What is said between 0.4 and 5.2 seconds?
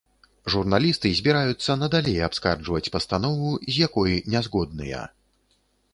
Журналісты збіраюцца надалей абскарджваць пастанову, з якой не згодныя.